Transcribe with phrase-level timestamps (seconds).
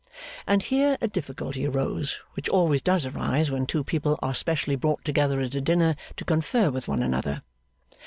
[0.47, 5.05] And here a difficulty arose, which always does arise when two people are specially brought
[5.05, 7.43] together at a dinner to confer with one another.